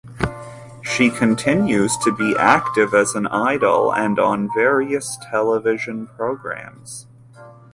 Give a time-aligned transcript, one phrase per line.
[0.81, 7.05] She continues to be active as an idol and on various television programs.